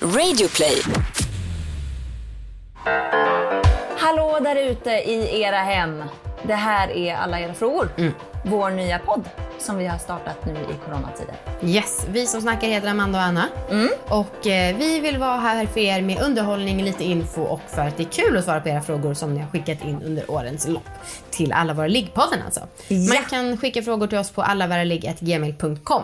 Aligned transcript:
Radioplay. 0.00 0.82
Hallå 3.98 4.38
där 4.42 4.56
ute 4.56 4.90
i 4.90 5.40
era 5.42 5.56
hem. 5.56 6.04
Det 6.42 6.54
här 6.54 6.88
är 6.90 7.14
Alla 7.14 7.40
era 7.40 7.54
frågor. 7.54 7.88
Vår 8.44 8.70
nya 8.70 8.98
podd 8.98 9.24
som 9.58 9.78
vi 9.78 9.86
har 9.86 9.98
startat 9.98 10.46
nu 10.46 10.52
i 10.52 10.74
coronatider. 10.84 11.34
Yes, 11.62 12.06
vi 12.10 12.26
som 12.26 12.40
snackar 12.40 12.68
heter 12.68 12.88
Amanda 12.88 13.18
och 13.18 13.24
Anna. 13.24 13.48
Och 14.08 14.46
eh, 14.46 14.76
vi 14.76 15.00
vill 15.00 15.18
vara 15.18 15.36
här 15.36 15.66
för 15.66 15.80
er 15.80 16.02
med 16.02 16.20
underhållning, 16.22 16.82
lite 16.82 17.04
info 17.04 17.42
och 17.42 17.60
för 17.68 17.82
att 17.82 17.96
det 17.96 18.02
är 18.02 18.08
kul 18.08 18.36
att 18.36 18.44
svara 18.44 18.60
på 18.60 18.68
era 18.68 18.82
frågor 18.82 19.14
som 19.14 19.34
ni 19.34 19.40
har 19.40 19.48
skickat 19.50 19.84
in 19.84 20.02
under 20.02 20.30
årens 20.30 20.68
lopp. 20.68 20.88
Till 21.30 21.52
alla 21.52 21.74
våra 21.74 21.86
liggpodden 21.86 22.42
alltså. 22.44 22.60
Man 22.88 23.24
kan 23.30 23.56
skicka 23.58 23.82
frågor 23.82 24.06
till 24.06 24.18
oss 24.18 24.30
på 24.30 24.42
allavaraligg.gmail.com. 24.42 26.02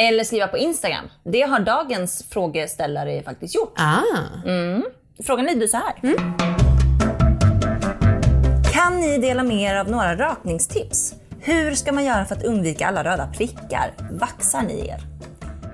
Eller 0.00 0.24
skriva 0.24 0.46
på 0.46 0.58
Instagram. 0.58 1.04
Det 1.24 1.40
har 1.42 1.60
dagens 1.60 2.24
frågeställare 2.30 3.22
faktiskt 3.22 3.54
gjort. 3.54 3.74
Ah. 3.76 4.02
Frågan 5.26 5.44
lyder 5.46 5.66
så 5.66 5.76
här. 5.76 5.94
Kan 8.72 9.00
ni 9.00 9.18
dela 9.18 9.42
med 9.42 9.56
er 9.62 9.76
av 9.76 9.90
några 9.90 10.16
rakningstips? 10.16 11.14
Hur 11.40 11.74
ska 11.74 11.92
man 11.92 12.04
göra 12.04 12.24
för 12.24 12.34
att 12.34 12.44
undvika 12.44 12.86
alla 12.86 13.04
röda 13.04 13.26
prickar? 13.36 13.94
Vaxar 14.10 14.62
ni 14.62 14.88
er? 14.88 15.00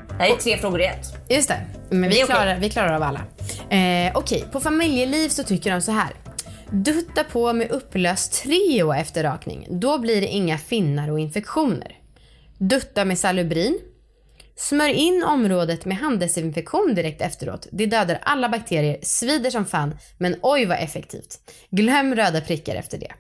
Det 0.09 0.15
här 0.25 0.31
är 0.31 0.37
tre 0.37 0.57
frågor 0.59 0.81
i 0.81 0.87
ett. 0.87 1.07
Just 1.29 1.49
det. 1.49 1.61
Men 1.91 2.03
Det 2.03 2.09
vi 2.09 2.15
okej. 2.25 2.27
klarar, 2.35 2.57
vi 2.59 2.71
klarar 2.71 2.93
av 2.95 3.03
alla. 3.03 3.21
Eh, 3.77 4.13
Okej, 4.17 4.45
på 4.53 4.61
familjeliv 4.61 5.29
så 5.29 5.43
tycker 5.43 5.71
de 5.73 5.81
så 5.83 5.93
här. 5.93 6.11
Dutta 6.71 7.25
på 7.25 7.53
med 7.53 7.71
upplöst 7.71 8.43
Treo 8.43 8.93
efter 8.93 9.23
rakning. 9.23 9.67
Då 9.71 9.99
blir 9.99 10.21
det 10.21 10.27
inga 10.27 10.59
finnar 10.59 11.11
och 11.11 11.21
infektioner. 11.21 11.93
Dutta 12.59 13.05
med 13.05 13.19
Salubrin. 13.19 13.79
Smörj 14.57 14.93
in 14.93 15.25
området 15.25 15.85
med 15.85 15.97
handdesinfektion 15.97 16.95
direkt 16.95 17.23
efteråt. 17.23 17.67
Det 17.73 17.87
dödar 17.87 18.19
alla 18.23 18.49
bakterier, 18.49 18.99
svider 19.03 19.51
som 19.51 19.67
fan, 19.67 19.97
men 20.19 20.37
oj 20.43 20.67
vad 20.67 20.79
effektivt. 20.79 21.39
Glöm 21.71 22.15
röda 22.15 22.41
prickar 22.41 22.75
efter 22.75 22.99
det. 22.99 23.13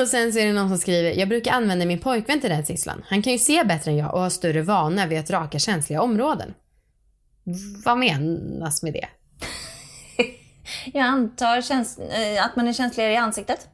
Och 0.00 0.08
sen 0.08 0.32
så 0.32 0.38
är 0.38 0.46
det 0.46 0.52
någon 0.52 0.68
som 0.68 0.78
skriver, 0.78 1.12
jag 1.12 1.28
brukar 1.28 1.52
använda 1.52 1.86
min 1.86 1.98
pojkvän 1.98 2.40
till 2.40 2.50
den 2.50 2.66
sysslan. 2.66 3.04
Han 3.06 3.22
kan 3.22 3.32
ju 3.32 3.38
se 3.38 3.64
bättre 3.64 3.90
än 3.90 3.96
jag 3.96 4.14
och 4.14 4.20
har 4.20 4.30
större 4.30 4.62
vana 4.62 5.06
vid 5.06 5.18
att 5.18 5.30
raka 5.30 5.58
känsliga 5.58 6.02
områden. 6.02 6.54
Vad 7.84 7.98
menas 7.98 8.82
med 8.82 8.92
det? 8.92 9.08
Jag 10.92 11.04
antar 11.04 11.56
eh, 11.56 12.44
att 12.44 12.56
man 12.56 12.68
är 12.68 12.72
känsligare 12.72 13.12
i 13.12 13.16
ansiktet. 13.16 13.68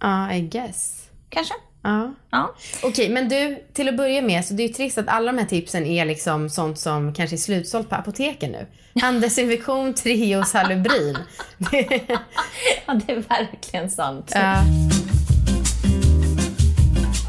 Ja, 0.00 0.32
I 0.32 0.40
guess. 0.40 1.08
Kanske? 1.28 1.54
Ja. 1.84 2.14
Ja. 2.30 2.54
Okej, 2.82 3.08
men 3.08 3.28
du, 3.28 3.58
till 3.72 3.88
att 3.88 3.96
börja 3.96 4.22
med, 4.22 4.44
så 4.44 4.54
det 4.54 4.62
är 4.62 4.68
ju 4.68 4.74
trist 4.74 4.98
att 4.98 5.08
alla 5.08 5.32
de 5.32 5.38
här 5.38 5.46
tipsen 5.46 5.86
är 5.86 6.04
liksom 6.04 6.50
sånt 6.50 6.78
som 6.78 7.14
kanske 7.14 7.36
är 7.36 7.38
slutsålt 7.38 7.88
på 7.88 7.94
apoteken 7.94 8.52
nu. 8.52 8.66
Handdesinfektion, 9.00 9.94
Treo, 10.02 10.44
Salubrin. 10.44 11.18
ja, 12.86 12.94
det 12.94 13.12
är 13.12 13.28
verkligen 13.28 13.90
sant. 13.90 14.32
Ja. 14.34 14.64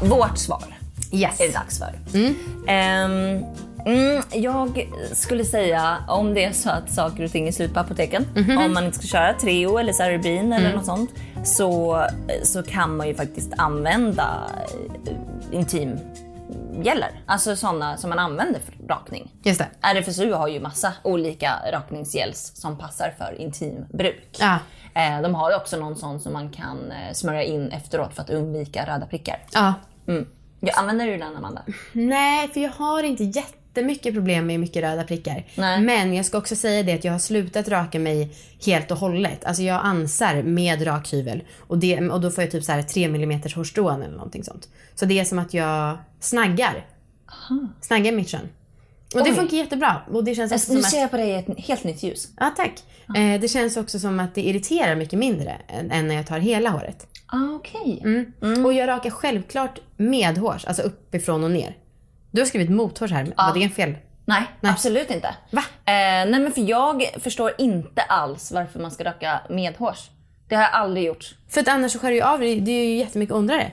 Vårt 0.02 0.38
svar 0.38 0.64
yes. 1.12 1.40
är 1.40 1.46
det 1.46 1.52
dags 1.52 1.78
för. 1.78 1.94
Ehm, 2.66 3.44
mm, 3.86 4.22
jag 4.32 4.88
skulle 5.12 5.44
säga, 5.44 5.96
om 6.08 6.34
det 6.34 6.44
är 6.44 6.52
så 6.52 6.70
att 6.70 6.90
saker 6.90 7.24
och 7.24 7.30
ting 7.30 7.48
är 7.48 7.52
slut 7.52 7.74
på 7.74 7.80
apoteken, 7.80 8.26
om 8.66 8.72
man 8.74 8.84
inte 8.84 8.98
ska 8.98 9.06
köra 9.06 9.32
Treo 9.32 9.78
eller 9.78 9.92
Cerebrin 9.92 10.52
eller 10.52 10.74
något 10.74 10.86
sånt, 10.86 11.10
så, 11.44 12.02
så 12.42 12.62
kan 12.62 12.96
man 12.96 13.08
ju 13.08 13.14
faktiskt 13.14 13.52
använda 13.56 14.50
eh, 15.06 15.56
intimgäller. 15.58 17.10
Alltså 17.26 17.56
sådana 17.56 17.96
som 17.96 18.10
man 18.10 18.18
använder 18.18 18.60
för 18.60 18.86
rakning. 18.88 19.32
Just 19.42 19.58
det. 19.60 19.68
RFSU 19.94 20.32
har 20.32 20.48
ju 20.48 20.60
massa 20.60 20.92
olika 21.02 21.52
rakningsgels 21.72 22.52
som 22.54 22.78
passar 22.78 23.14
för 23.18 23.40
intimbruk. 23.40 24.36
Ja. 24.40 24.58
Eh, 24.94 25.22
De 25.22 25.34
har 25.34 25.50
ju 25.50 25.56
också 25.56 25.76
någon 25.76 25.96
sån 25.96 26.20
som 26.20 26.32
man 26.32 26.50
kan 26.50 26.92
eh, 26.92 27.12
smörja 27.12 27.42
in 27.42 27.68
efteråt 27.68 28.14
för 28.14 28.22
att 28.22 28.30
undvika 28.30 28.86
röda 28.86 29.06
prickar. 29.06 29.42
Ja. 29.52 29.74
Mm. 30.08 30.26
Jag 30.60 30.78
använder 30.78 31.06
du 31.06 31.16
den 31.16 31.36
Amanda? 31.36 31.62
Nej, 31.92 32.48
för 32.48 32.60
jag 32.60 32.70
har 32.70 33.02
inte 33.02 33.24
jättemycket 33.76 34.14
problem 34.14 34.46
med 34.46 34.60
mycket 34.60 34.82
röda 34.82 35.04
prickar. 35.04 35.44
Nej. 35.54 35.80
Men 35.80 36.14
jag 36.14 36.26
ska 36.26 36.38
också 36.38 36.56
säga 36.56 36.82
det 36.82 36.92
att 36.92 37.04
jag 37.04 37.12
har 37.12 37.18
slutat 37.18 37.68
raka 37.68 37.98
mig 37.98 38.30
helt 38.66 38.90
och 38.90 38.98
hållet. 38.98 39.44
Alltså 39.44 39.62
jag 39.62 39.80
ansar 39.84 40.42
med 40.42 40.86
rakhyvel 40.86 41.42
och, 41.58 41.78
det, 41.78 42.00
och 42.10 42.20
då 42.20 42.30
får 42.30 42.44
jag 42.44 42.50
typ 42.50 42.64
så 42.64 42.72
här 42.72 42.82
3 42.82 43.04
mm 43.04 43.40
hårstrån 43.54 44.02
eller 44.02 44.16
någonting 44.16 44.44
sånt. 44.44 44.68
Så 44.94 45.04
det 45.04 45.20
är 45.20 45.24
som 45.24 45.38
att 45.38 45.54
jag 45.54 45.98
snaggar. 46.20 46.86
Snaggar 47.80 48.12
mitt 48.12 48.28
kön. 48.28 48.48
Och 49.14 49.24
det 49.24 49.30
Oj. 49.30 49.36
funkar 49.36 49.56
jättebra. 49.56 50.02
Och 50.12 50.24
det 50.24 50.34
känns 50.34 50.52
också 50.52 50.72
Nu 50.72 50.82
ser 50.82 50.96
att... 50.96 51.00
jag 51.00 51.10
på 51.10 51.16
dig 51.16 51.28
i 51.28 51.34
ett 51.34 51.58
helt 51.58 51.84
nytt 51.84 52.02
ljus. 52.02 52.28
Ja, 52.36 52.52
tack. 52.56 52.82
Eh, 53.16 53.40
det 53.40 53.48
känns 53.48 53.76
också 53.76 53.98
som 53.98 54.20
att 54.20 54.34
det 54.34 54.40
irriterar 54.40 54.96
mycket 54.96 55.18
mindre 55.18 55.56
än, 55.68 55.90
än 55.90 56.08
när 56.08 56.14
jag 56.14 56.26
tar 56.26 56.38
hela 56.38 56.70
håret. 56.70 57.06
Ah, 57.26 57.54
Okej. 57.54 58.02
Och 58.64 58.72
jag 58.72 58.88
rakar 58.88 59.10
självklart 59.10 59.80
medhårs, 59.96 60.64
alltså 60.64 60.82
uppifrån 60.82 61.44
och 61.44 61.50
ner. 61.50 61.76
Du 62.30 62.40
har 62.40 62.46
skrivit 62.46 62.70
mothårs 62.70 63.10
här, 63.12 63.32
var 63.36 63.54
det 63.54 63.62
en 63.62 63.70
fel? 63.70 63.94
Nej, 64.24 64.42
absolut 64.62 65.10
inte. 65.10 65.34
Va? 65.50 65.62
Eh, 65.68 65.92
nej 66.30 66.40
men 66.40 66.52
för 66.52 66.60
jag 66.60 67.04
förstår 67.20 67.52
inte 67.58 68.02
alls 68.02 68.52
varför 68.52 68.80
man 68.80 68.90
ska 68.90 69.04
raka 69.04 69.40
medhårs. 69.48 70.10
Det 70.48 70.54
har 70.54 70.62
jag 70.62 70.72
aldrig 70.72 71.06
gjort. 71.06 71.34
För 71.48 71.60
att 71.60 71.68
annars 71.68 71.92
så 71.92 71.98
skär 71.98 72.08
det 72.08 72.14
ju 72.14 72.22
av 72.22 72.40
det. 72.40 72.60
Det 72.60 72.70
är 72.70 72.84
ju 72.86 72.96
jättemycket 72.96 73.34
ondare. 73.34 73.70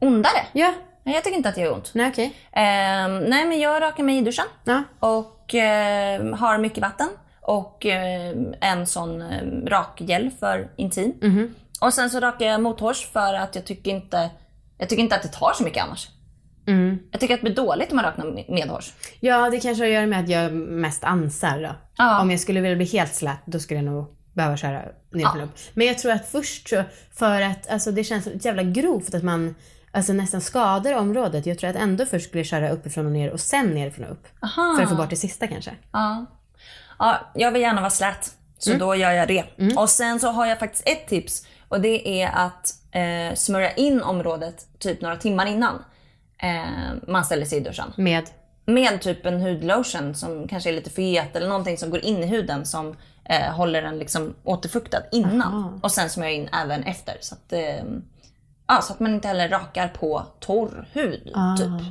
Ondare? 0.00 0.46
Ja. 0.52 0.74
Nej, 1.04 1.14
jag 1.14 1.24
tycker 1.24 1.36
inte 1.36 1.48
att 1.48 1.54
det 1.54 1.60
gör 1.60 1.72
ont. 1.72 1.90
Nej, 1.94 2.08
okej. 2.08 2.24
Eh, 2.52 3.08
nej 3.28 3.46
men 3.46 3.60
jag 3.60 3.82
rakar 3.82 4.02
mig 4.02 4.18
i 4.18 4.20
duschen. 4.20 4.44
Ja. 4.64 4.82
Och 5.00 5.54
eh, 5.54 6.34
har 6.34 6.58
mycket 6.58 6.78
vatten. 6.82 7.08
Och 7.40 7.86
eh, 7.86 8.34
en 8.60 8.86
sån 8.86 9.22
eh, 9.22 9.42
rakgel 9.66 10.30
för 10.40 10.70
intim. 10.76 11.14
Mhm. 11.22 11.54
Och 11.80 11.94
sen 11.94 12.10
så 12.10 12.20
rakar 12.20 12.46
jag 12.46 12.62
mothårs 12.62 13.06
för 13.12 13.34
att 13.34 13.54
jag 13.54 13.64
tycker 13.64 13.90
inte, 13.90 14.30
jag 14.78 14.88
tycker 14.88 15.02
inte 15.02 15.16
att 15.16 15.22
det 15.22 15.28
tar 15.28 15.52
så 15.52 15.64
mycket 15.64 15.84
annars. 15.84 16.08
Mm. 16.66 16.98
Jag 17.10 17.20
tycker 17.20 17.34
att 17.34 17.40
det 17.40 17.44
blir 17.44 17.64
dåligt 17.64 17.90
om 17.90 17.96
man 17.96 18.04
rakar 18.04 18.52
medhårs. 18.52 18.92
Ja, 19.20 19.50
det 19.50 19.60
kanske 19.60 19.84
har 19.84 19.88
att 19.88 19.94
göra 19.94 20.06
med 20.06 20.20
att 20.20 20.28
jag 20.28 20.52
mest 20.52 21.04
ansar 21.04 21.62
då. 21.62 21.74
Ja. 21.96 22.20
Om 22.20 22.30
jag 22.30 22.40
skulle 22.40 22.60
vilja 22.60 22.76
bli 22.76 22.86
helt 22.86 23.14
slät, 23.14 23.38
då 23.44 23.58
skulle 23.58 23.80
jag 23.80 23.84
nog 23.84 24.06
behöva 24.32 24.56
köra 24.56 24.82
ner 25.10 25.42
upp. 25.42 25.50
Men 25.74 25.86
jag 25.86 25.98
tror 25.98 26.12
att 26.12 26.28
först 26.28 26.68
så, 26.68 26.82
för 27.14 27.40
att 27.40 27.70
alltså, 27.70 27.92
det 27.92 28.04
känns 28.04 28.28
jävla 28.44 28.62
grovt 28.62 29.14
att 29.14 29.22
man 29.22 29.54
alltså, 29.90 30.12
nästan 30.12 30.40
skadar 30.40 30.94
området. 30.94 31.46
Jag 31.46 31.58
tror 31.58 31.70
att 31.70 31.76
ändå 31.76 32.06
först 32.06 32.28
skulle 32.28 32.40
jag 32.40 32.46
köra 32.46 32.70
uppifrån 32.70 33.06
och 33.06 33.12
ner 33.12 33.30
och 33.30 33.40
sen 33.40 33.66
nerifrån 33.66 34.04
och 34.04 34.12
upp. 34.12 34.26
Aha. 34.42 34.74
För 34.76 34.82
att 34.82 34.90
få 34.90 34.96
bort 34.96 35.10
det 35.10 35.16
sista 35.16 35.46
kanske. 35.46 35.70
Ja. 35.92 36.26
ja, 36.98 37.20
jag 37.34 37.52
vill 37.52 37.62
gärna 37.62 37.80
vara 37.80 37.90
slät. 37.90 38.34
Så 38.58 38.74
då 38.74 38.94
gör 38.94 39.10
jag 39.10 39.28
det. 39.28 39.44
Och 39.76 39.90
sen 39.90 40.20
så 40.20 40.28
har 40.28 40.46
jag 40.46 40.58
faktiskt 40.58 40.88
ett 40.88 41.08
tips. 41.08 41.46
Och 41.68 41.80
det 41.80 42.22
är 42.22 42.30
att 42.34 42.74
eh, 42.92 43.34
smörja 43.34 43.72
in 43.72 44.02
området 44.02 44.66
typ 44.78 45.00
några 45.00 45.16
timmar 45.16 45.46
innan 45.46 45.84
eh, 46.42 46.94
man 47.08 47.24
ställer 47.24 47.44
sig 47.46 47.58
i 47.58 47.60
duschen. 47.60 47.92
Med 47.96 48.24
Med 48.66 49.00
typ 49.00 49.26
en 49.26 49.40
hudlotion 49.40 50.14
som 50.14 50.48
kanske 50.48 50.70
är 50.70 50.74
lite 50.74 50.90
fet 50.90 51.36
eller 51.36 51.48
någonting 51.48 51.78
som 51.78 51.90
går 51.90 52.04
in 52.04 52.22
i 52.22 52.26
huden 52.26 52.66
som 52.66 52.96
eh, 53.24 53.52
håller 53.52 53.82
den 53.82 53.98
liksom 53.98 54.34
återfuktad 54.44 55.02
innan. 55.12 55.80
Och 55.82 55.92
sen 55.92 56.10
smörja 56.10 56.32
in 56.32 56.48
även 56.62 56.82
efter. 56.82 57.16
Så 57.20 57.34
att, 57.34 57.52
eh, 57.52 57.84
ja, 58.68 58.80
så 58.82 58.92
att 58.92 59.00
man 59.00 59.14
inte 59.14 59.28
heller 59.28 59.48
rakar 59.48 59.88
på 59.88 60.22
torr 60.40 60.88
hud. 60.92 61.24
Typ. 61.58 61.86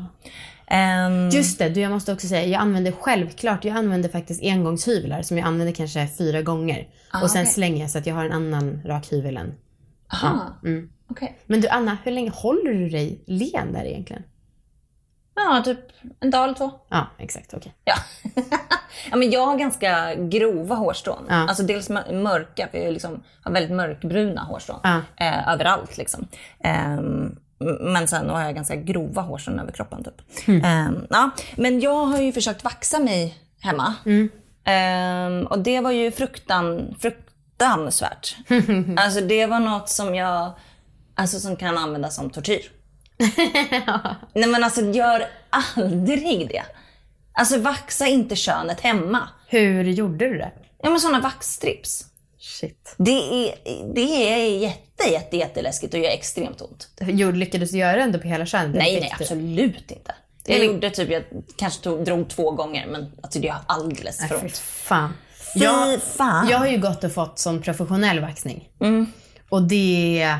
Ehm, 0.67 1.29
Just 1.29 1.59
det, 1.59 1.69
du, 1.69 1.81
jag 1.81 1.91
måste 1.91 2.13
också 2.13 2.27
säga, 2.27 2.47
jag 2.47 2.61
använder 2.61 2.91
självklart, 2.91 3.65
jag 3.65 3.77
använder 3.77 4.09
faktiskt 4.09 4.43
engångshyvlar 4.43 5.21
som 5.21 5.37
jag 5.37 5.47
använder 5.47 5.73
kanske 5.73 6.07
fyra 6.17 6.41
gånger. 6.41 6.87
och 7.23 7.31
sen 7.31 7.41
okej. 7.41 7.53
slänger 7.53 7.81
jag 7.81 7.91
så 7.91 7.97
att 7.97 8.05
jag 8.05 8.15
har 8.15 8.25
en 8.25 8.31
annan 8.31 8.81
rakhyvel 8.85 9.37
än. 9.37 9.53
aha. 10.13 10.59
Okej. 11.07 11.39
Men 11.45 11.61
du 11.61 11.67
Anna, 11.67 11.97
hur 12.03 12.11
länge 12.11 12.29
håller 12.29 12.73
du 12.73 12.89
dig 12.89 13.23
len 13.27 13.73
där 13.73 13.85
egentligen? 13.85 14.23
Ja, 15.55 15.61
typ 15.63 15.79
en 16.19 16.31
dag 16.31 16.43
eller 16.43 16.53
två. 16.53 16.71
Ja, 16.89 17.07
exakt, 17.17 17.53
okej. 17.53 17.73
Ja. 17.85 17.93
ja, 19.11 19.15
men 19.17 19.31
jag 19.31 19.45
har 19.45 19.57
ganska 19.57 20.15
grova 20.15 20.75
hårstrån. 20.75 21.25
Ja. 21.29 21.35
Alltså 21.35 21.63
dels 21.63 21.89
mör- 21.89 22.13
mörka, 22.13 22.67
för 22.71 22.77
jag 22.77 22.93
liksom 22.93 23.23
har 23.43 23.51
väldigt 23.51 23.75
mörkbruna 23.75 24.41
hårstrån. 24.43 24.79
Ja. 24.83 25.01
Eh, 25.17 25.49
överallt 25.53 25.97
liksom. 25.97 26.27
Ehm, 26.63 27.35
men 27.79 28.07
sen 28.07 28.29
har 28.29 28.41
jag 28.41 28.55
ganska 28.55 28.75
grova 28.75 29.21
hårstrån 29.21 29.59
över 29.59 29.71
kroppen 29.71 30.03
typ. 30.03 30.47
Mm. 30.47 30.63
Ehm, 30.65 31.07
ja. 31.09 31.29
Men 31.55 31.79
jag 31.79 32.05
har 32.05 32.17
ju 32.19 32.31
försökt 32.33 32.63
vaxa 32.63 32.99
mig 32.99 33.37
hemma. 33.61 33.93
Mm. 34.05 34.29
Ehm, 34.63 35.47
och 35.47 35.59
det 35.59 35.79
var 35.79 35.91
ju 35.91 36.11
fruktan, 36.11 36.95
fruktansvärt. 36.99 38.35
alltså 38.97 39.21
det 39.21 39.45
var 39.45 39.59
något 39.59 39.89
som 39.89 40.15
jag, 40.15 40.51
alltså 41.15 41.39
som 41.39 41.55
kan 41.55 41.77
användas 41.77 42.15
som 42.15 42.29
tortyr. 42.29 42.71
Nej 44.33 44.49
men 44.49 44.63
alltså 44.63 44.81
gör 44.81 45.25
aldrig 45.49 46.47
det. 46.49 46.63
Alltså 47.33 47.59
vaxa 47.59 48.07
inte 48.07 48.35
könet 48.35 48.81
hemma. 48.81 49.29
Hur 49.47 49.83
gjorde 49.83 50.29
du 50.29 50.37
det? 50.37 50.51
Ja 50.83 50.89
men 50.89 50.99
sådana 50.99 51.19
vaxstrips. 51.19 52.05
Shit. 52.39 52.95
Det 52.97 53.11
är, 53.11 53.55
det 53.93 54.29
är 54.33 54.57
jätte, 54.59 55.09
jätte, 55.11 55.37
jätteläskigt 55.37 55.93
och 55.93 55.99
gör 55.99 56.09
extremt 56.09 56.61
ont. 56.61 56.87
Gjorde, 57.01 57.37
lyckades 57.37 57.71
du 57.71 57.77
göra 57.77 57.95
det 57.95 58.01
ändå 58.01 58.19
på 58.19 58.27
hela 58.27 58.45
könet? 58.45 58.75
Nej, 58.75 58.99
nej 59.01 59.13
absolut 59.19 59.91
inte. 59.91 60.15
Jag 60.45 60.55
Eller- 60.55 60.65
gjorde 60.65 60.89
typ, 60.89 61.09
jag 61.09 61.23
kanske 61.57 61.83
tog, 61.83 62.05
drog 62.05 62.29
två 62.29 62.51
gånger 62.51 62.87
men 62.87 63.11
alltså 63.23 63.39
det 63.39 63.47
gör 63.47 63.57
alldeles 63.65 64.27
för 64.27 64.43
ont. 64.43 64.57
fan. 64.57 65.13
Jag, 65.55 66.01
fan. 66.03 66.47
jag 66.49 66.57
har 66.57 66.67
ju 66.67 66.77
gått 66.77 67.03
och 67.03 67.11
fått 67.13 67.39
sån 67.39 67.61
professionell 67.61 68.19
vaxning. 68.19 68.69
Mm. 68.81 69.05
Och 69.49 69.61
det 69.63 70.37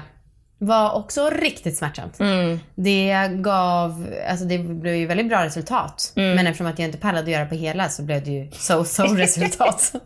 var 0.60 0.94
också 0.94 1.30
riktigt 1.30 1.78
smärtsamt. 1.78 2.20
Mm. 2.20 2.60
Det 2.76 3.30
gav, 3.34 4.08
alltså 4.30 4.46
det 4.46 4.58
blev 4.58 4.96
ju 4.96 5.06
väldigt 5.06 5.30
bra 5.30 5.46
resultat. 5.46 6.14
Mm. 6.16 6.36
Men 6.36 6.48
eftersom 6.48 6.68
att 6.68 6.80
jag 6.80 6.88
inte 6.88 6.98
pallade 6.98 7.24
att 7.24 7.30
göra 7.30 7.46
på 7.46 7.56
hela 7.56 7.90
så 7.90 8.04
blev 8.04 8.24
det 8.24 8.32
ju 8.32 8.50
so-so 8.50 9.16
resultat. 9.16 9.94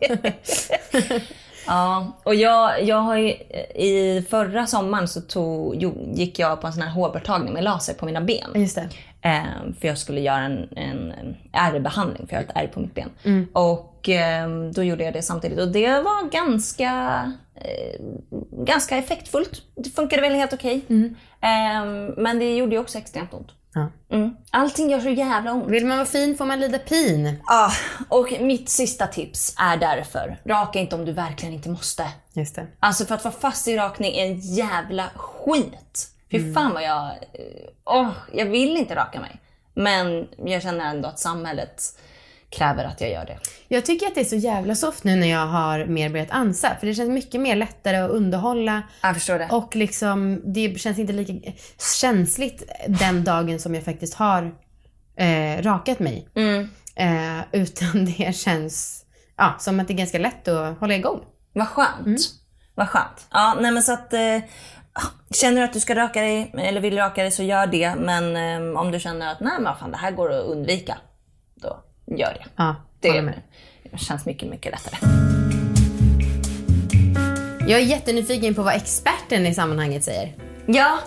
Ja, 1.66 2.20
och 2.22 2.34
jag, 2.34 2.84
jag 2.84 2.96
har 2.96 3.16
ju, 3.16 3.28
i 3.74 4.26
förra 4.30 4.66
sommaren 4.66 5.08
så 5.08 5.20
tog, 5.20 5.76
jo, 5.76 6.12
gick 6.14 6.38
jag 6.38 6.60
på 6.60 6.66
en 6.66 6.72
sån 6.72 6.82
här 6.82 6.90
hårborttagning 6.90 7.52
med 7.52 7.64
laser 7.64 7.94
på 7.94 8.06
mina 8.06 8.20
ben. 8.20 8.50
Just 8.54 8.76
det. 8.76 8.88
Eh, 9.28 9.42
för 9.80 9.88
jag 9.88 9.98
skulle 9.98 10.20
göra 10.20 10.40
en, 10.40 10.68
en 10.76 11.12
en 11.12 11.36
ärrbehandling 11.52 12.26
för 12.26 12.36
jag 12.36 12.42
har 12.42 12.44
ett 12.44 12.52
ärr 12.54 12.66
på 12.66 12.80
mitt 12.80 12.94
ben. 12.94 13.10
Mm. 13.22 13.46
Och 13.52 13.93
eh, 14.08 14.48
då 14.74 14.82
gjorde 14.82 15.04
jag 15.04 15.12
det 15.12 15.22
samtidigt 15.22 15.58
och 15.58 15.68
det 15.68 15.88
var 15.88 16.30
ganska, 16.30 17.32
eh, 17.54 18.00
ganska 18.64 18.96
effektfullt. 18.96 19.62
Det 19.76 19.90
funkade 19.90 20.22
väl 20.22 20.34
helt 20.34 20.52
okej. 20.52 20.84
Mm. 20.88 21.16
Eh, 21.40 22.14
men 22.16 22.38
det 22.38 22.56
gjorde 22.56 22.74
ju 22.74 22.80
också 22.80 22.98
extremt 22.98 23.34
ont. 23.34 23.48
Ja. 23.74 23.88
Mm. 24.16 24.36
Allting 24.50 24.90
gör 24.90 25.00
så 25.00 25.08
jävla 25.08 25.52
ont. 25.52 25.66
Vill 25.66 25.86
man 25.86 25.96
vara 25.96 26.06
fin 26.06 26.36
får 26.36 26.44
man 26.44 26.60
lida 26.60 26.78
pin. 26.78 27.38
Ah, 27.44 27.70
och 28.08 28.32
mitt 28.40 28.68
sista 28.68 29.06
tips 29.06 29.54
är 29.58 29.76
därför, 29.76 30.40
raka 30.44 30.78
inte 30.78 30.96
om 30.96 31.04
du 31.04 31.12
verkligen 31.12 31.54
inte 31.54 31.68
måste. 31.68 32.08
Just 32.32 32.56
det. 32.56 32.66
Alltså 32.80 33.04
för 33.04 33.14
att 33.14 33.24
vara 33.24 33.34
fast 33.34 33.68
i 33.68 33.76
rakning 33.76 34.14
är 34.14 34.26
en 34.26 34.38
jävla 34.38 35.10
skit. 35.16 36.10
Fy 36.30 36.54
fan 36.54 36.72
vad 36.74 36.82
jag... 36.82 37.10
Åh, 37.84 38.10
jag 38.32 38.46
vill 38.46 38.76
inte 38.76 38.94
raka 38.94 39.20
mig. 39.20 39.40
Men 39.74 40.28
jag 40.44 40.62
känner 40.62 40.90
ändå 40.90 41.08
att 41.08 41.18
samhället 41.18 41.82
kräver 42.54 42.84
att 42.84 43.00
jag 43.00 43.10
gör 43.10 43.26
det. 43.26 43.38
Jag 43.68 43.84
tycker 43.84 44.06
att 44.06 44.14
det 44.14 44.20
är 44.20 44.24
så 44.24 44.36
jävla 44.36 44.74
soft 44.74 45.04
nu 45.04 45.16
när 45.16 45.26
jag 45.26 45.46
har 45.46 45.84
mer 45.84 46.08
börjat 46.08 46.30
ansa. 46.30 46.76
För 46.80 46.86
det 46.86 46.94
känns 46.94 47.10
mycket 47.10 47.40
mer 47.40 47.56
lättare 47.56 47.96
att 47.96 48.10
underhålla. 48.10 48.82
Jag 49.02 49.14
förstår 49.14 49.38
det. 49.38 49.48
Och 49.50 49.76
liksom, 49.76 50.42
det 50.44 50.80
känns 50.80 50.98
inte 50.98 51.12
lika 51.12 51.52
känsligt 52.00 52.62
den 52.88 53.24
dagen 53.24 53.60
som 53.60 53.74
jag 53.74 53.84
faktiskt 53.84 54.14
har 54.14 54.54
eh, 55.16 55.62
rakat 55.62 55.98
mig. 55.98 56.28
Mm. 56.34 56.68
Eh, 56.96 57.44
utan 57.52 58.04
det 58.18 58.36
känns 58.36 59.04
ja, 59.36 59.54
som 59.58 59.80
att 59.80 59.88
det 59.88 59.94
är 59.94 59.98
ganska 59.98 60.18
lätt 60.18 60.48
att 60.48 60.78
hålla 60.78 60.94
igång. 60.94 61.20
Vad 61.52 61.68
skönt. 61.68 62.20
Vad 62.74 62.88
skönt. 62.88 63.26
Ja, 63.30 63.56
nej 63.60 63.70
men 63.70 63.82
så 63.82 63.92
att... 63.92 64.12
Eh, 64.12 64.38
känner 65.34 65.60
du 65.60 65.64
att 65.64 65.72
du 65.72 65.80
ska 65.80 65.94
raka 65.94 66.20
dig, 66.20 66.52
eller 66.58 66.80
vill 66.80 66.96
raka 66.96 67.22
dig, 67.22 67.30
så 67.30 67.42
gör 67.42 67.66
det. 67.66 67.94
Men 67.94 68.36
eh, 68.36 68.80
om 68.80 68.92
du 68.92 69.00
känner 69.00 69.32
att 69.32 69.40
nej 69.40 69.60
men 69.60 69.76
fan, 69.76 69.90
det 69.90 69.96
här 69.96 70.10
går 70.10 70.32
att 70.32 70.44
undvika, 70.44 70.96
gör 72.16 72.32
det. 72.34 72.44
Ja, 72.56 72.76
Det 73.90 73.98
känns 73.98 74.26
mycket, 74.26 74.48
mycket 74.48 74.72
lättare. 74.72 74.96
Jag 77.68 77.80
är 77.80 77.84
jättenyfiken 77.84 78.54
på 78.54 78.62
vad 78.62 78.74
experten 78.74 79.46
i 79.46 79.54
sammanhanget 79.54 80.04
säger. 80.04 80.32
Ja, 80.66 80.98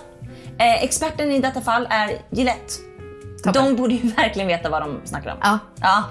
eh, 0.60 0.84
experten 0.84 1.32
i 1.32 1.40
detta 1.40 1.62
fall 1.62 1.88
är 1.90 2.12
Gillette. 2.30 2.74
Toppen. 3.44 3.66
De 3.66 3.76
borde 3.76 3.94
ju 3.94 4.10
verkligen 4.18 4.48
veta 4.48 4.70
vad 4.70 4.82
de 4.82 5.02
snackar 5.06 5.32
om. 5.32 5.38
Ja. 5.42 5.60
ja. 5.82 6.04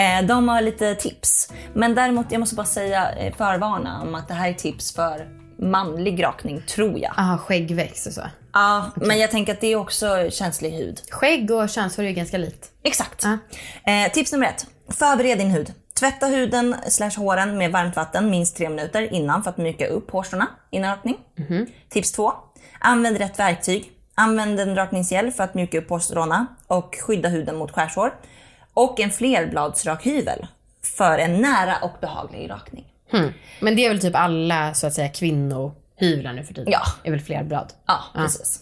Eh, 0.00 0.26
de 0.26 0.48
har 0.48 0.60
lite 0.60 0.94
tips. 0.94 1.52
Men 1.74 1.94
däremot, 1.94 2.26
jag 2.30 2.40
måste 2.40 2.54
bara 2.56 2.66
säga, 2.66 3.12
eh, 3.12 3.34
förvarna 3.34 4.02
om 4.02 4.14
att 4.14 4.28
det 4.28 4.34
här 4.34 4.48
är 4.48 4.54
tips 4.54 4.94
för 4.94 5.28
manlig 5.58 6.24
rakning, 6.24 6.62
tror 6.66 6.98
jag. 6.98 7.12
Aha, 7.16 7.38
skäggväxt 7.38 8.06
och 8.06 8.12
så. 8.12 8.22
Ja, 8.52 8.90
men 8.96 9.18
jag 9.18 9.30
tänker 9.30 9.52
att 9.52 9.60
det 9.60 9.72
är 9.72 9.76
också 9.76 10.30
känslig 10.30 10.70
hud. 10.70 11.00
Skägg 11.10 11.50
och 11.50 11.68
könshår 11.68 12.02
är 12.02 12.08
ju 12.08 12.14
ganska 12.14 12.38
likt. 12.38 12.70
Exakt. 12.82 13.24
Ja. 13.24 13.38
Eh, 13.92 14.12
tips 14.12 14.32
nummer 14.32 14.46
ett. 14.46 14.66
Förbered 14.88 15.38
din 15.38 15.50
hud. 15.50 15.72
Tvätta 15.98 16.26
huden 16.26 16.76
slash 16.88 17.16
håren 17.16 17.58
med 17.58 17.72
varmt 17.72 17.96
vatten 17.96 18.30
minst 18.30 18.56
tre 18.56 18.68
minuter 18.68 19.12
innan 19.12 19.42
för 19.42 19.50
att 19.50 19.56
mjuka 19.56 19.86
upp 19.86 20.10
hårstråna 20.10 20.46
innan 20.70 20.90
rakning. 20.90 21.16
Tips 21.88 22.12
två. 22.12 22.32
Använd 22.80 23.16
rätt 23.18 23.38
verktyg. 23.38 23.92
Använd 24.14 24.60
en 24.60 24.76
rakningsgel 24.76 25.30
för 25.32 25.44
att 25.44 25.54
mjuka 25.54 25.78
upp 25.78 25.90
hårstråna 25.90 26.46
och 26.66 26.96
skydda 27.06 27.28
huden 27.28 27.56
mot 27.56 27.70
skärsår. 27.70 28.14
Och 28.74 29.00
en 29.00 29.10
flerbladsrakhyvel 29.10 30.46
för 30.96 31.18
en 31.18 31.40
nära 31.40 31.76
och 31.82 31.92
behaglig 32.00 32.50
rakning. 32.50 32.87
Hmm. 33.10 33.32
Men 33.60 33.76
det 33.76 33.84
är 33.84 33.88
väl 33.88 34.00
typ 34.00 34.14
alla 34.14 34.74
så 34.74 34.86
att 34.86 34.94
säga 34.94 35.08
kvinnohyvlar 35.08 36.32
nu 36.32 36.44
för 36.44 36.54
tiden? 36.54 36.72
Ja. 36.72 36.80
är 37.04 37.10
väl 37.10 37.20
fler 37.20 37.44
blad? 37.44 37.72
Ja, 37.86 38.00
precis. 38.14 38.60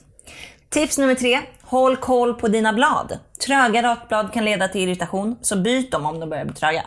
Tips 0.69 0.99
nummer 0.99 1.15
tre. 1.15 1.41
Håll 1.63 1.97
koll 1.97 2.35
på 2.35 2.49
dina 2.49 2.73
blad. 2.73 3.19
Tröga 3.47 3.83
rakblad 3.83 4.33
kan 4.33 4.45
leda 4.45 4.69
till 4.69 4.81
irritation, 4.81 5.37
så 5.43 5.57
byt 5.57 5.91
dem 5.93 6.07
om 6.07 6.21
de 6.21 6.31
börjar 6.31 6.45
bli 6.45 6.55
tröga. 6.55 6.83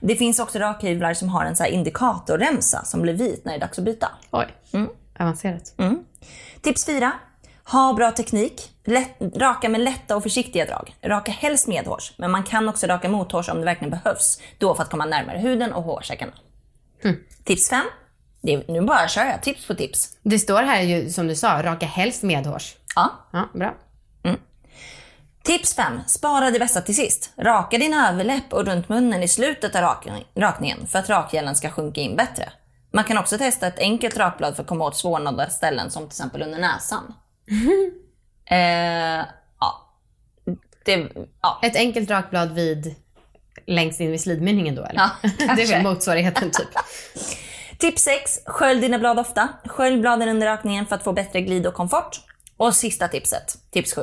Det 0.00 0.16
finns 0.16 0.38
också 0.38 0.58
rakhyvlar 0.58 1.14
som 1.14 1.28
har 1.28 1.44
en 1.44 1.56
så 1.56 1.64
indikatorremsa 1.64 2.84
som 2.84 3.02
blir 3.02 3.14
vit 3.14 3.44
när 3.44 3.52
det 3.52 3.58
är 3.58 3.60
dags 3.60 3.78
att 3.78 3.84
byta. 3.84 4.08
Oj, 4.30 4.46
avancerat. 5.18 5.74
Tips 6.62 6.86
4. 6.86 7.12
Ha 7.64 7.92
bra 7.92 8.10
teknik. 8.12 8.70
Lätt, 8.84 9.16
raka 9.36 9.68
med 9.68 9.80
lätta 9.80 10.16
och 10.16 10.22
försiktiga 10.22 10.64
drag. 10.66 10.96
Raka 11.02 11.32
helst 11.32 11.68
medhårs, 11.68 12.12
men 12.16 12.30
man 12.30 12.42
kan 12.42 12.68
också 12.68 12.86
raka 12.86 13.08
mothårs 13.08 13.48
om 13.48 13.58
det 13.58 13.64
verkligen 13.64 13.90
behövs. 13.90 14.40
Då 14.58 14.74
för 14.74 14.82
att 14.82 14.90
komma 14.90 15.04
närmare 15.04 15.38
huden 15.38 15.72
och 15.72 15.82
hårsäckarna. 15.82 16.32
Tips 17.44 17.68
5. 17.70 17.84
Det 18.42 18.68
nu 18.68 18.80
bara 18.80 19.08
kör 19.08 19.24
jag 19.24 19.42
tips 19.42 19.66
på 19.66 19.74
tips. 19.74 20.16
Det 20.22 20.38
står 20.38 20.62
här 20.62 20.80
ju 20.82 21.10
som 21.10 21.26
du 21.28 21.34
sa, 21.36 21.62
raka 21.62 21.86
helst 21.86 22.22
medhårs. 22.22 22.74
Ja, 22.96 23.10
Ja, 23.32 23.48
bra. 23.54 23.74
Tips 25.42 25.74
5. 25.74 26.00
Spara 26.06 26.50
det 26.50 26.58
bästa 26.58 26.80
till 26.80 26.96
sist. 26.96 27.32
Raka 27.38 27.78
din 27.78 27.94
överläpp 27.94 28.52
och 28.52 28.66
runt 28.66 28.88
munnen 28.88 29.22
i 29.22 29.28
slutet 29.28 29.74
av 29.76 29.82
rak- 29.82 30.24
rakningen 30.34 30.86
för 30.86 30.98
att 30.98 31.08
rakgelen 31.08 31.54
ska 31.56 31.70
sjunka 31.70 32.00
in 32.00 32.16
bättre. 32.16 32.52
Man 32.92 33.04
kan 33.04 33.18
också 33.18 33.38
testa 33.38 33.66
ett 33.66 33.78
enkelt 33.78 34.16
rakblad 34.16 34.56
för 34.56 34.62
att 34.62 34.68
komma 34.68 34.84
åt 34.84 34.96
svårnådda 34.96 35.50
ställen 35.50 35.90
som 35.90 36.02
till 36.02 36.08
exempel 36.08 36.42
under 36.42 36.58
näsan. 36.58 37.14
eh, 38.50 39.24
ja. 39.60 39.96
Det, 40.84 41.08
ja. 41.42 41.60
Ett 41.62 41.76
enkelt 41.76 42.10
rakblad 42.10 42.52
vid 42.54 42.94
längst 43.70 44.00
in 44.00 44.10
vid 44.10 44.20
slidmynningen 44.20 44.74
då 44.74 44.84
eller? 44.84 45.00
Ja, 45.00 45.10
det 45.56 45.62
är 45.62 45.68
väl 45.68 45.82
motsvarigheten 45.82 46.50
typ. 46.58 46.68
Tips 47.78 48.02
6. 48.02 48.38
Skölj 48.46 48.80
dina 48.80 48.98
blad 48.98 49.18
ofta. 49.18 49.48
Skölj 49.66 50.00
bladen 50.00 50.28
under 50.28 50.46
rakningen 50.46 50.86
för 50.86 50.96
att 50.96 51.04
få 51.04 51.12
bättre 51.12 51.40
glid 51.40 51.66
och 51.66 51.74
komfort. 51.74 52.20
Och 52.56 52.74
sista 52.76 53.08
tipset, 53.08 53.58
tips 53.70 53.94
7. 53.94 54.02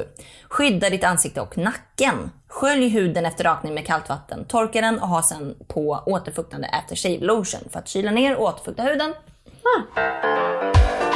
Skydda 0.49 0.89
ditt 0.89 1.03
ansikte 1.03 1.41
och 1.41 1.57
nacken. 1.57 2.31
Skölj 2.47 2.87
huden 2.89 3.25
efter 3.25 3.43
rakning 3.43 3.73
med 3.73 3.85
kallt 3.85 4.09
vatten. 4.09 4.45
Torka 4.45 4.81
den 4.81 4.99
och 4.99 5.07
ha 5.07 5.23
sen 5.23 5.55
på 5.67 6.03
återfuktande 6.05 6.69
aftershave 6.69 7.17
lotion 7.19 7.61
för 7.71 7.79
att 7.79 7.87
kyla 7.87 8.11
ner 8.11 8.35
och 8.35 8.43
återfukta 8.43 8.83
huden. 8.83 9.13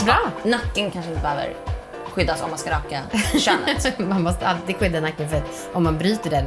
Bra! 0.05 0.31
Nacken 0.43 0.91
kanske 0.91 1.11
inte 1.11 1.21
behöver 1.21 1.70
skyddas 2.11 2.41
om 2.43 2.49
man 2.49 2.59
ska 2.59 2.71
raka 2.71 3.01
könet. 3.39 3.99
Man 3.99 4.23
måste 4.23 4.47
alltid 4.47 4.75
skydda 4.77 4.99
nacken 4.99 5.29
för 5.29 5.41
om 5.73 5.83
man 5.83 5.97
bryter 5.97 6.29
den, 6.29 6.45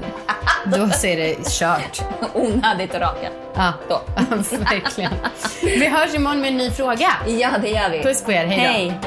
då 0.65 0.89
så 0.95 1.07
är 1.07 1.17
det 1.17 1.37
kört. 1.51 2.03
Onödigt 2.35 2.95
att 2.95 3.01
raka. 3.01 3.29
Ja, 3.55 3.73
Då. 3.89 4.01
verkligen. 4.59 5.13
Vi 5.63 5.89
hörs 5.89 6.15
imorgon 6.15 6.41
med 6.41 6.49
en 6.51 6.57
ny 6.57 6.71
fråga. 6.71 7.09
Ja, 7.27 7.51
det 7.63 7.69
gör 7.69 7.91
vi. 7.91 8.03
Puss 8.03 8.25
på 8.25 8.33
er, 8.33 8.47
hej 8.47 8.57
då. 8.57 8.63
Hej. 8.73 9.01